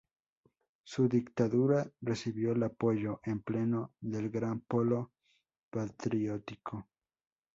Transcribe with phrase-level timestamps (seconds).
[0.83, 5.11] Su candidatura recibió el apoyo en pleno del Gran Polo
[5.69, 6.87] Patriótico.